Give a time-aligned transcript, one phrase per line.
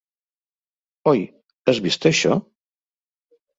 [1.11, 1.21] Oi,
[1.69, 2.41] has vist això?